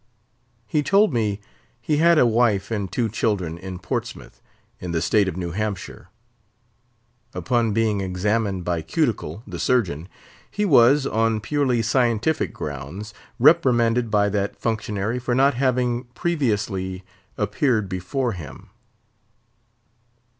[0.65, 1.39] He told me
[1.79, 4.41] he had a wife and two children in Portsmouth,
[4.79, 6.09] in the state of New Hampshire.
[7.35, 10.09] Upon being examined by Cuticle, the surgeon,
[10.49, 17.03] he was, on purely scientific grounds, reprimanded by that functionary for not having previously
[17.37, 18.71] appeared before him.